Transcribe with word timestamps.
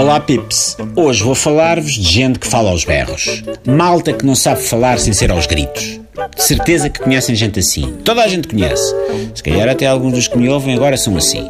Olá 0.00 0.18
Pips, 0.18 0.78
hoje 0.96 1.22
vou 1.22 1.34
falar-vos 1.34 1.92
de 1.92 2.10
gente 2.10 2.38
que 2.38 2.46
fala 2.46 2.70
aos 2.70 2.86
berros. 2.86 3.42
Malta 3.66 4.14
que 4.14 4.24
não 4.24 4.34
sabe 4.34 4.62
falar 4.62 4.98
sem 4.98 5.12
ser 5.12 5.30
aos 5.30 5.46
gritos. 5.46 6.00
De 6.34 6.42
certeza 6.42 6.88
que 6.88 7.00
conhecem 7.00 7.34
gente 7.34 7.58
assim. 7.58 7.98
Toda 8.02 8.22
a 8.22 8.26
gente 8.26 8.48
conhece. 8.48 8.94
Se 9.34 9.42
calhar 9.42 9.68
até 9.68 9.86
alguns 9.86 10.14
dos 10.14 10.26
que 10.26 10.38
me 10.38 10.48
ouvem 10.48 10.74
agora 10.74 10.96
são 10.96 11.18
assim. 11.18 11.46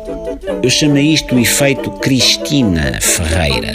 Eu 0.63 0.69
chamo 0.71 0.99
isto 0.99 1.35
o 1.35 1.39
efeito 1.39 1.91
Cristina 1.93 2.99
Ferreira. 3.01 3.75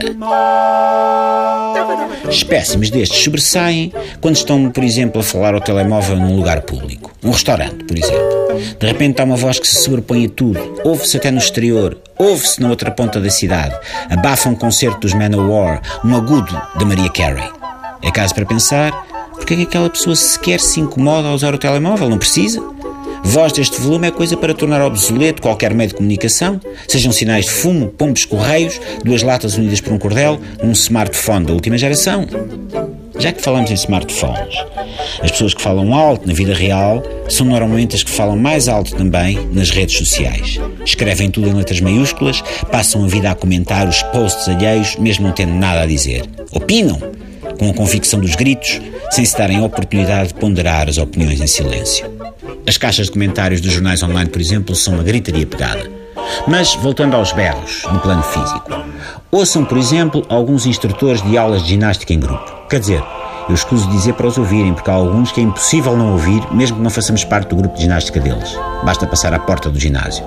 Espécimes 2.30 2.89
destes 2.89 3.24
sobressaem 3.24 3.92
quando 4.21 4.36
estão, 4.36 4.70
por 4.70 4.84
exemplo, 4.84 5.21
a 5.21 5.24
falar 5.24 5.54
ao 5.54 5.61
telemóvel 5.61 6.18
num 6.18 6.36
lugar 6.36 6.61
público. 6.61 7.11
Um 7.24 7.32
restaurante, 7.32 7.84
por 7.86 7.98
exemplo. 7.98 8.46
De 8.80 8.88
repente 8.88 9.21
há 9.21 9.25
uma 9.25 9.36
voz 9.36 9.60
que 9.60 9.68
se 9.68 9.84
sobrepõe 9.84 10.25
a 10.25 10.30
tudo. 10.30 10.82
Ouve-se 10.84 11.18
até 11.18 11.32
no 11.32 11.39
exterior. 11.39 11.98
Ouve-se 12.18 12.61
na 12.61 12.70
outra 12.70 12.92
ponta 12.92 13.20
da 13.20 13.29
cidade. 13.29 13.76
Abafa 14.10 14.50
um 14.50 14.56
concerto 14.56 15.00
dos 15.00 15.14
Manowar, 15.14 15.82
um 16.04 16.15
agudo 16.15 16.62
da 16.78 16.86
Maria 16.86 17.10
Carey. 17.10 17.50
É 18.04 18.12
caso 18.12 18.36
para 18.36 18.46
pensar 18.46 18.92
porque 19.36 19.54
é 19.54 19.57
que 19.57 19.64
aquela 19.64 19.89
pessoa 19.89 20.15
sequer 20.15 20.60
se 20.60 20.79
incomoda 20.79 21.28
a 21.28 21.34
usar 21.34 21.54
o 21.54 21.57
telemóvel? 21.57 22.10
Não 22.10 22.18
precisa? 22.18 22.75
Voz 23.25 23.52
deste 23.52 23.82
volume 23.82 24.07
é 24.07 24.11
coisa 24.11 24.38
para 24.38 24.54
tornar 24.54 24.82
obsoleto 24.82 25.42
qualquer 25.42 25.74
meio 25.74 25.89
de 25.89 25.96
comunicação, 25.96 26.61
sejam 26.88 27.11
sinais 27.11 27.46
de 27.46 27.51
fumo, 27.51 27.88
pombos 27.88 28.24
correios, 28.24 28.79
duas 29.04 29.24
latas 29.24 29.57
unidas 29.57 29.82
por 29.82 29.92
um 29.92 29.98
cordel, 29.98 30.39
um 30.64 30.71
smartphone 30.71 31.46
da 31.46 31.54
última 31.54 31.78
geração. 31.78 32.25
Já 33.17 33.31
que 33.31 33.42
falamos 33.42 33.72
em 33.72 33.73
smartphones, 33.73 34.56
as 35.22 35.31
pessoas 35.31 35.53
que 35.53 35.61
falam 35.61 35.94
alto 35.94 36.28
na 36.28 36.34
vida 36.34 36.53
real 36.53 37.02
são 37.28 37.45
normalmente 37.48 37.95
as 37.95 38.03
que 38.03 38.11
falam 38.11 38.38
mais 38.38 38.67
alto 38.67 38.95
também 38.95 39.39
nas 39.52 39.70
redes 39.70 39.98
sociais. 39.98 40.59
Escrevem 40.86 41.31
tudo 41.31 41.50
em 41.50 41.53
letras 41.53 41.81
maiúsculas, 41.81 42.44
passam 42.72 43.03
a 43.03 43.08
vida 43.08 43.31
a 43.31 43.36
comentar 43.36 43.88
os 43.88 44.03
posts 44.03 44.48
alheios, 44.48 44.96
mesmo 44.98 45.26
não 45.28 45.34
tendo 45.34 45.53
nada 45.53 45.81
a 45.81 45.86
dizer. 45.86 46.23
Opinam, 46.52 47.00
com 47.58 47.70
a 47.70 47.73
convicção 47.73 48.20
dos 48.20 48.36
gritos, 48.36 48.80
sem 49.12 49.26
se 49.26 49.38
darem 49.38 49.58
a 49.58 49.64
oportunidade 49.64 50.30
de 50.30 50.36
ponderar 50.36 50.90
as 50.90 50.98
opiniões 50.98 51.42
em 51.42 51.48
silêncio. 51.48 52.06
As 52.68 52.78
caixas 52.78 53.06
de 53.06 53.12
comentários 53.12 53.62
dos 53.62 53.72
jornais 53.72 54.02
online, 54.02 54.28
por 54.28 54.42
exemplo, 54.42 54.76
são 54.76 54.96
uma 54.96 55.04
gritaria 55.04 55.46
pegada. 55.46 55.88
Mas, 56.48 56.74
voltando 56.76 57.16
aos 57.16 57.32
berros, 57.32 57.84
no 57.92 58.00
plano 58.00 58.24
físico. 58.24 58.72
Ouçam, 59.32 59.64
por 59.64 59.78
exemplo, 59.78 60.26
alguns 60.30 60.66
instrutores 60.66 61.22
de 61.22 61.38
aulas 61.38 61.62
de 61.62 61.70
ginástica 61.70 62.12
em 62.12 62.20
grupo. 62.20 62.68
Quer 62.68 62.80
dizer, 62.80 63.04
eu 63.48 63.54
escuso 63.54 63.88
dizer 63.92 64.14
para 64.14 64.26
os 64.26 64.38
ouvirem, 64.40 64.74
porque 64.74 64.90
há 64.90 64.94
alguns 64.94 65.32
que 65.32 65.40
é 65.40 65.44
impossível 65.44 65.96
não 65.96 66.14
ouvir, 66.14 66.42
mesmo 66.52 66.78
que 66.78 66.84
não 66.84 66.90
façamos 66.90 67.24
parte 67.24 67.50
do 67.50 67.56
grupo 67.56 67.76
de 67.76 67.84
ginástica 67.84 68.20
deles. 68.20 68.58
Basta 68.84 69.06
passar 69.06 69.32
à 69.32 69.40
porta 69.40 69.70
do 69.70 69.80
ginásio. 69.80 70.26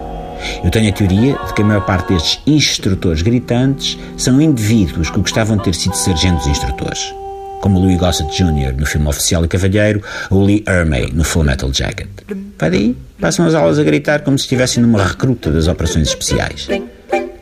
Eu 0.62 0.70
tenho 0.70 0.88
a 0.88 0.92
teoria 0.92 1.36
de 1.44 1.54
que 1.54 1.62
a 1.62 1.64
maior 1.64 1.84
parte 1.84 2.12
destes 2.12 2.40
instrutores 2.46 3.22
gritantes 3.22 3.98
são 4.16 4.40
indivíduos 4.40 5.10
que 5.10 5.18
gostavam 5.18 5.56
de 5.56 5.64
ter 5.64 5.74
sido 5.74 5.96
sargentos 5.96 6.46
instrutores 6.46 7.12
como 7.60 7.78
Louis 7.78 7.98
Gossett 7.98 8.30
Jr. 8.36 8.74
no 8.76 8.86
filme 8.86 9.08
Oficial 9.08 9.44
e 9.44 9.48
Cavalheiro 9.48 10.02
ou 10.30 10.44
Lee 10.44 10.64
Ermey 10.66 11.12
no 11.12 11.24
Full 11.24 11.44
Metal 11.44 11.72
Jacket. 11.72 12.08
Vai 12.58 12.70
daí, 12.70 12.96
passam 13.20 13.46
as 13.46 13.54
aulas 13.54 13.78
a 13.78 13.84
gritar 13.84 14.22
como 14.22 14.38
se 14.38 14.44
estivessem 14.44 14.82
numa 14.82 15.02
recruta 15.02 15.50
das 15.50 15.68
operações 15.68 16.08
especiais. 16.08 16.68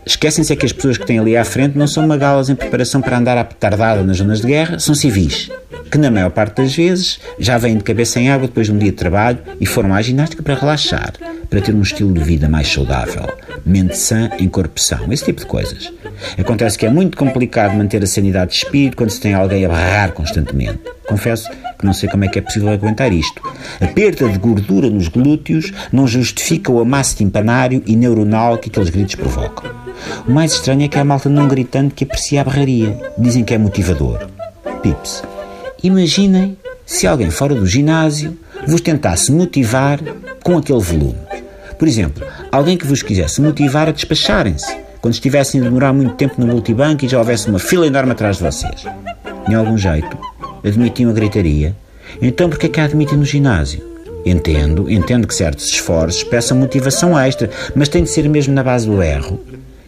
Esquecem-se 0.07 0.53
é 0.53 0.57
que 0.57 0.65
as 0.65 0.73
pessoas 0.73 0.97
que 0.97 1.05
têm 1.05 1.19
ali 1.19 1.37
à 1.37 1.45
frente 1.45 1.77
não 1.77 1.89
são 1.89 2.07
magalas 2.07 2.49
em 2.49 2.55
preparação 2.55 3.01
para 3.01 3.19
andar 3.19 3.37
à 3.37 3.45
petardada 3.45 4.05
nas 4.05 4.19
zonas 4.19 4.41
de 4.41 4.47
guerra, 4.47 4.79
são 4.79 4.95
civis, 4.95 5.51
que 5.91 5.99
na 5.99 6.13
maior 6.13 6.31
parte 6.31 6.63
das 6.63 6.77
vezes 6.77 7.19
já 7.41 7.59
vêm 7.59 7.77
de 7.77 7.83
cabeça 7.83 8.21
em 8.21 8.31
água 8.31 8.47
depois 8.47 8.69
de 8.69 8.73
um 8.73 8.79
dia 8.79 8.93
de 8.93 8.97
trabalho 8.97 9.39
e 9.61 9.67
foram 9.67 9.93
à 9.93 10.01
ginástica 10.01 10.45
para 10.45 10.55
relaxar, 10.55 11.15
para 11.51 11.61
ter 11.61 11.75
um 11.75 11.83
estilo 11.83 12.13
de 12.13 12.23
vida 12.23 12.49
mais 12.49 12.73
saudável, 12.73 13.29
mente 13.65 13.99
sã 13.99 14.31
em 14.39 14.49
são, 14.77 15.13
esse 15.13 15.25
tipo 15.25 15.41
de 15.41 15.47
coisas. 15.47 15.93
Acontece 16.39 16.79
que 16.79 16.87
é 16.87 16.91
muito 16.91 17.17
complicado 17.17 17.77
manter 17.77 18.03
a 18.03 18.07
sanidade 18.07 18.53
de 18.53 18.59
espírito 18.59 18.97
quando 18.97 19.11
se 19.11 19.21
tem 19.21 19.35
alguém 19.35 19.65
a 19.65 19.69
barrar 19.69 20.13
constantemente. 20.13 20.81
Confesso 21.07 21.49
que 21.79 21.85
não 21.85 21.93
sei 21.93 22.09
como 22.09 22.25
é 22.25 22.29
que 22.29 22.39
é 22.39 22.43
possível 22.43 22.71
aguentar 22.71 23.13
isto. 23.13 23.41
A 23.81 23.87
perda 23.87 24.29
de 24.29 24.39
gordura 24.39 24.91
nos 24.91 25.09
glúteos 25.09 25.73
não 25.93 26.07
justifica 26.07 26.73
o 26.73 26.81
amasso 26.81 27.17
timpanário 27.17 27.83
e 27.87 27.95
neuronal 27.95 28.59
que 28.59 28.69
aqueles 28.69 28.91
gritos 28.91 29.15
provocam. 29.15 29.71
O 30.27 30.31
mais 30.31 30.53
estranho 30.53 30.83
é 30.83 30.89
que 30.89 30.99
há 30.99 31.05
malta 31.05 31.29
não 31.29 31.49
gritando 31.49 31.95
que 31.95 32.05
aprecia 32.05 32.41
a 32.41 32.45
barraria. 32.45 32.99
Dizem 33.17 33.45
que 33.45 33.55
é 33.55 33.59
motivador. 33.59 34.29
Pips, 34.83 35.23
imaginem 35.83 36.57
se 36.85 37.07
alguém 37.07 37.31
fora 37.31 37.55
do 37.55 37.67
ginásio 37.67 38.39
vos 38.67 38.81
tentasse 38.81 39.33
motivar 39.33 40.01
com 40.43 40.57
aquele 40.57 40.81
volume. 40.81 41.17
Por 41.79 41.87
exemplo, 41.87 42.27
alguém 42.51 42.77
que 42.77 42.87
vos 42.87 43.03
quisesse 43.03 43.41
motivar 43.41 43.89
a 43.89 43.93
despacharem-se 43.93 44.86
quando 45.07 45.15
estivessem 45.15 45.61
a 45.61 45.65
demorar 45.65 45.93
muito 45.93 46.17
tempo 46.17 46.35
no 46.41 46.49
multibanco 46.49 47.05
e 47.05 47.09
já 47.09 47.17
houvesse 47.17 47.49
uma 47.49 47.61
fila 47.61 47.87
enorme 47.87 48.11
atrás 48.11 48.39
de 48.39 48.43
vocês. 48.43 48.85
De 49.47 49.55
algum 49.55 49.79
jeito, 49.79 50.19
admitiam 50.65 51.11
a 51.11 51.13
gritaria. 51.13 51.77
Então, 52.21 52.51
por 52.51 52.59
que 52.59 52.67
é 52.67 52.69
que 52.69 52.81
a 52.81 52.87
admitem 52.87 53.17
no 53.17 53.25
ginásio? 53.25 53.89
Entendo, 54.25 54.91
entendo 54.91 55.29
que 55.29 55.35
certos 55.37 55.67
esforços 55.67 56.25
peçam 56.25 56.59
motivação 56.59 57.17
extra, 57.17 57.49
mas 57.73 57.89
tem 57.89 58.03
de 58.03 58.11
ser 58.11 58.29
mesmo 58.29 58.53
na 58.53 58.65
base 58.65 58.89
do 58.89 59.01
erro, 59.01 59.39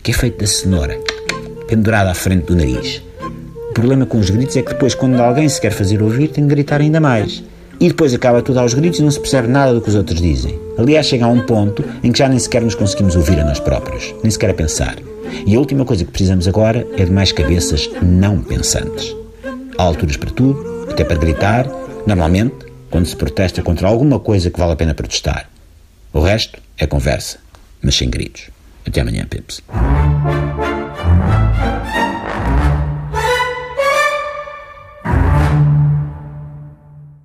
que 0.05 0.13
é 0.13 0.15
feito 0.15 0.39
da 0.39 0.47
cenoura, 0.47 0.97
pendurada 1.67 2.13
à 2.13 2.15
frente 2.15 2.45
do 2.45 2.55
nariz. 2.55 3.03
O 3.71 3.73
problema 3.75 4.07
com 4.07 4.21
os 4.21 4.31
gritos 4.31 4.57
é 4.57 4.63
que 4.63 4.73
depois, 4.73 4.95
quando 4.95 5.21
alguém 5.21 5.49
se 5.49 5.61
quer 5.61 5.73
fazer 5.73 6.01
ouvir, 6.01 6.29
tem 6.29 6.45
de 6.45 6.51
gritar 6.51 6.81
ainda 6.81 7.01
mais. 7.01 7.43
E 7.81 7.89
depois 7.89 8.13
acaba 8.13 8.43
tudo 8.43 8.59
aos 8.59 8.75
gritos 8.75 8.99
e 8.99 9.03
não 9.03 9.11
se 9.11 9.21
percebe 9.21 9.47
nada 9.47 9.73
do 9.73 9.81
que 9.81 9.89
os 9.89 9.95
outros 9.95 10.21
dizem. 10.21 10.59
Aliás, 10.77 11.07
chega 11.07 11.25
a 11.25 11.29
um 11.29 11.41
ponto 11.41 11.85
em 12.03 12.11
que 12.11 12.19
já 12.19 12.29
nem 12.29 12.39
sequer 12.39 12.63
nos 12.63 12.75
conseguimos 12.75 13.15
ouvir 13.15 13.39
a 13.39 13.45
nós 13.45 13.61
próprios, 13.61 14.15
nem 14.23 14.31
sequer 14.31 14.51
a 14.51 14.55
pensar. 14.55 14.97
E 15.47 15.55
a 15.55 15.59
última 15.59 15.85
coisa 15.85 16.05
que 16.05 16.11
precisamos 16.11 16.49
agora 16.49 16.87
é 16.97 17.05
de 17.05 17.13
mais 17.13 17.31
cabeças 17.31 17.89
não 18.03 18.41
pensantes. 18.41 19.15
Há 19.77 19.83
alturas 19.83 20.17
para 20.17 20.31
tudo, 20.31 20.87
até 20.91 21.05
para 21.05 21.19
gritar, 21.19 21.69
normalmente, 22.07 22.57
quando 22.91 23.07
se 23.07 23.15
protesta 23.15 23.63
contra 23.63 23.87
alguma 23.87 24.19
coisa 24.19 24.51
que 24.51 24.59
vale 24.59 24.73
a 24.73 24.77
pena 24.77 24.95
protestar. 24.95 25.49
O 26.13 26.21
resto 26.21 26.59
é 26.77 26.87
conversa, 26.87 27.39
mas 27.81 27.95
sem 27.95 28.11
gritos. 28.11 28.51
Até 28.85 29.03
amanhã, 29.03 29.27
Pips. 29.29 29.63